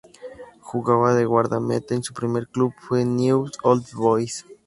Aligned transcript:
Jugaba 0.61 1.13
de 1.13 1.25
guardameta 1.25 1.93
y 1.93 2.01
su 2.01 2.11
primer 2.11 2.47
club 2.47 2.73
fue 2.79 3.05
Newell's 3.05 3.55
Old 3.61 3.85
Boys. 3.93 4.47